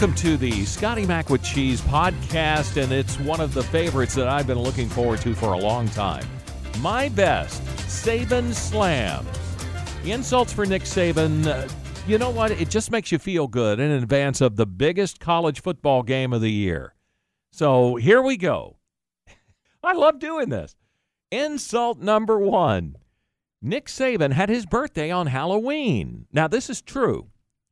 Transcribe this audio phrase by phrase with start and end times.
[0.00, 4.28] Welcome to the Scotty Mac with Cheese podcast, and it's one of the favorites that
[4.28, 6.26] I've been looking forward to for a long time.
[6.78, 9.28] My best, Saban Slams.
[10.02, 11.68] The insults for Nick Saban, uh,
[12.06, 12.50] you know what?
[12.50, 16.40] It just makes you feel good in advance of the biggest college football game of
[16.40, 16.94] the year.
[17.52, 18.78] So here we go.
[19.84, 20.76] I love doing this.
[21.30, 22.96] Insult number one
[23.60, 26.24] Nick Saban had his birthday on Halloween.
[26.32, 27.26] Now, this is true.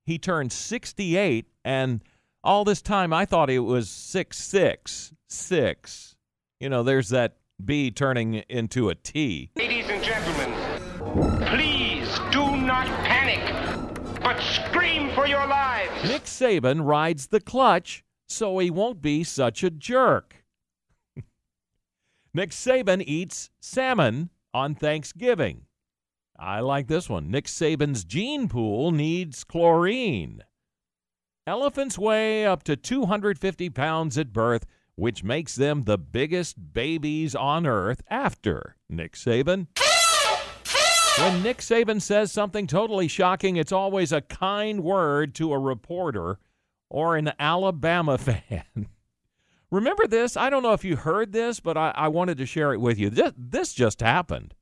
[0.05, 2.03] He turned 68, and
[2.43, 6.17] all this time I thought it was 6 6 6.
[6.61, 9.51] You know, there's that B turning into a T.
[9.57, 16.09] Ladies and gentlemen, please do not panic, but scream for your lives.
[16.09, 20.45] Nick Saban rides the clutch so he won't be such a jerk.
[22.35, 25.63] Nick Saban eats salmon on Thanksgiving.
[26.39, 27.31] I like this one.
[27.31, 30.45] Nick Saban's gene pool needs chlorine.
[31.49, 37.67] Elephants weigh up to 250 pounds at birth, which makes them the biggest babies on
[37.67, 39.67] earth after Nick Saban.
[41.19, 46.39] When Nick Saban says something totally shocking, it's always a kind word to a reporter
[46.91, 48.89] or an Alabama fan.
[49.71, 50.37] Remember this?
[50.37, 52.99] I don't know if you heard this, but I, I wanted to share it with
[52.99, 53.09] you.
[53.09, 54.55] This, this just happened.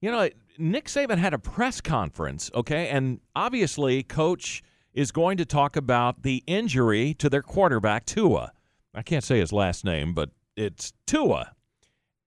[0.00, 2.88] You know, Nick Saban had a press conference, okay?
[2.88, 4.62] And obviously, coach
[4.94, 8.52] is going to talk about the injury to their quarterback, Tua.
[8.94, 11.52] I can't say his last name, but it's Tua.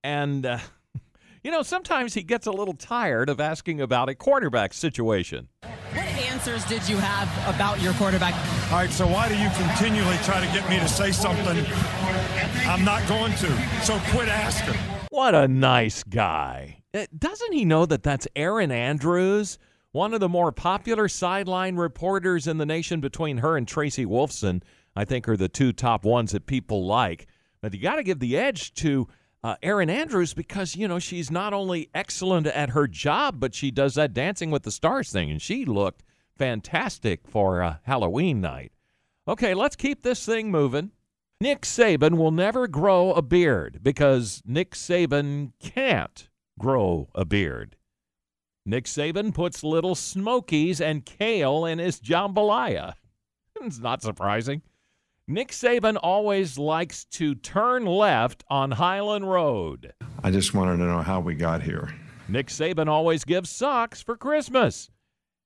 [0.02, 0.58] And, uh,
[1.42, 5.48] you know, sometimes he gets a little tired of asking about a quarterback situation.
[5.62, 8.34] What answers did you have about your quarterback?
[8.72, 11.64] All right, so why do you continually try to get me to say something
[12.66, 13.82] I'm not going to?
[13.82, 14.78] So quit asking.
[15.10, 16.82] What a nice guy.
[16.92, 19.58] Uh, doesn't he know that that's Erin Andrews,
[19.96, 24.62] one of the more popular sideline reporters in the nation between her and Tracy Wolfson?
[24.94, 27.26] I think are the two top ones that people like.
[27.62, 29.08] But you got to give the edge to
[29.42, 33.70] uh, Erin Andrews because, you know, she's not only excellent at her job, but she
[33.70, 36.04] does that Dancing with the Stars thing, and she looked
[36.36, 38.72] fantastic for uh, Halloween night.
[39.26, 40.90] Okay, let's keep this thing moving.
[41.40, 46.28] Nick Saban will never grow a beard because Nick Saban can't
[46.58, 47.76] grow a beard.
[48.68, 52.94] Nick Saban puts little smokies and kale in his jambalaya.
[53.62, 54.60] It's not surprising.
[55.26, 59.94] Nick Saban always likes to turn left on Highland Road.
[60.22, 61.94] I just wanted to know how we got here.
[62.28, 64.90] Nick Saban always gives socks for Christmas.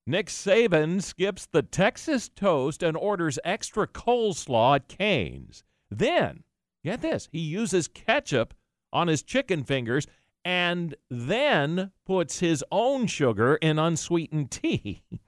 [0.06, 5.62] Nick Saban skips the Texas toast and orders extra coleslaw at Cane's.
[5.88, 6.42] Then,
[6.82, 8.54] get this, he uses ketchup
[8.92, 10.06] on his chicken fingers
[10.44, 15.02] and then puts his own sugar in unsweetened tea.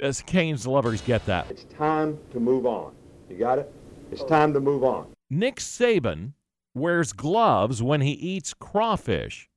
[0.00, 1.50] As Cane's lovers get that.
[1.50, 2.94] It's time to move on.
[3.28, 3.72] You got it?
[4.10, 5.14] It's time to move on.
[5.28, 6.32] Nick Saban
[6.74, 9.48] wears gloves when he eats crawfish.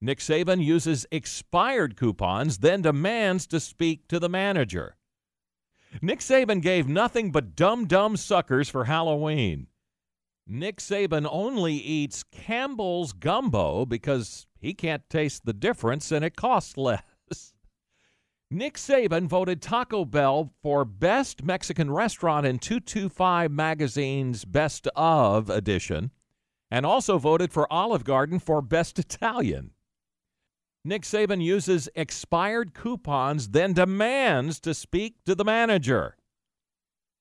[0.00, 4.96] Nick Saban uses expired coupons, then demands to speak to the manager.
[6.00, 9.66] Nick Saban gave nothing but dumb, dumb suckers for Halloween.
[10.52, 16.76] Nick Saban only eats Campbell's gumbo because he can't taste the difference and it costs
[16.76, 17.04] less.
[18.50, 26.10] Nick Saban voted Taco Bell for Best Mexican Restaurant in 225 Magazine's Best of edition,
[26.68, 29.70] and also voted for Olive Garden for Best Italian.
[30.84, 36.16] Nick Saban uses expired coupons, then demands to speak to the manager.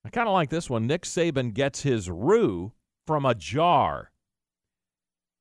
[0.04, 0.88] I kind of like this one.
[0.88, 2.74] Nick Saban gets his roux
[3.10, 4.12] from a jar.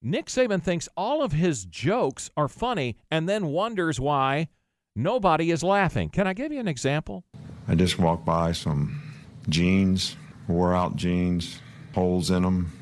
[0.00, 4.48] Nick Saban thinks all of his jokes are funny and then wonders why
[4.96, 6.08] nobody is laughing.
[6.08, 7.24] Can I give you an example?
[7.68, 9.02] I just walked by some
[9.50, 10.16] jeans,
[10.48, 11.60] wore out jeans,
[11.94, 12.72] holes in them,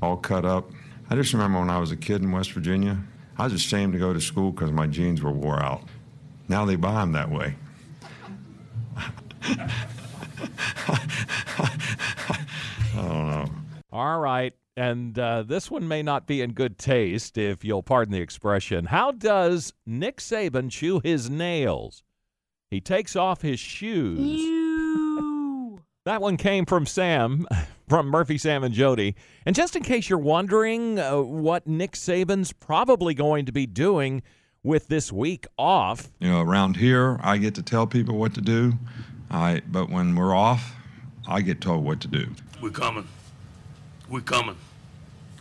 [0.00, 0.70] all cut up.
[1.10, 3.00] I just remember when I was a kid in West Virginia,
[3.36, 5.82] I was ashamed to go to school because my jeans were wore out.
[6.46, 7.56] Now they buy them that way.
[12.96, 13.50] I don't know.
[13.96, 14.52] All right.
[14.76, 18.84] And uh, this one may not be in good taste, if you'll pardon the expression.
[18.84, 22.02] How does Nick Saban chew his nails?
[22.70, 24.42] He takes off his shoes.
[26.04, 27.46] that one came from Sam,
[27.88, 29.16] from Murphy, Sam, and Jody.
[29.46, 34.22] And just in case you're wondering uh, what Nick Saban's probably going to be doing
[34.62, 38.42] with this week off, You know, around here, I get to tell people what to
[38.42, 38.74] do.
[39.30, 40.74] I, but when we're off,
[41.26, 42.26] I get told what to do.
[42.60, 43.08] We're coming.
[44.08, 44.56] We're coming.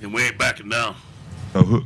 [0.02, 0.96] And we ain't backing down.
[1.54, 1.84] So who,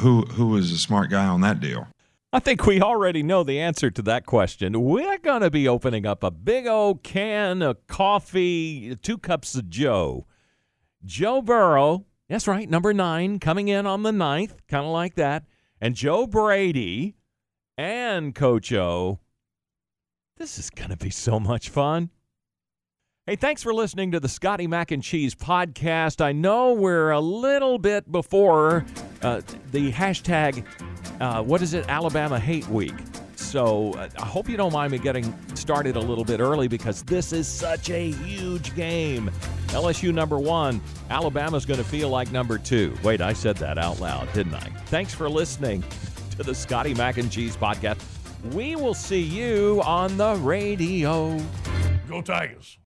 [0.00, 1.88] who, who is the smart guy on that deal?
[2.32, 4.82] I think we already know the answer to that question.
[4.82, 9.70] We're going to be opening up a big old can of coffee, two cups of
[9.70, 10.26] Joe.
[11.04, 15.44] Joe Burrow, that's right, number nine, coming in on the ninth, kind of like that.
[15.80, 17.14] And Joe Brady
[17.76, 19.20] and Coach O.
[20.36, 22.10] This is going to be so much fun.
[23.26, 26.20] Hey, thanks for listening to the Scotty Mac and Cheese podcast.
[26.20, 28.84] I know we're a little bit before
[29.22, 29.40] uh,
[29.70, 30.62] the hashtag,
[31.22, 32.92] uh, what is it, Alabama Hate Week.
[33.36, 37.02] So uh, I hope you don't mind me getting started a little bit early because
[37.04, 39.30] this is such a huge game.
[39.68, 42.94] LSU number one, Alabama's going to feel like number two.
[43.02, 44.68] Wait, I said that out loud, didn't I?
[44.88, 45.82] Thanks for listening
[46.36, 48.02] to the Scotty Mac and Cheese podcast.
[48.52, 51.40] We will see you on the radio.
[52.06, 52.76] Go Tigers.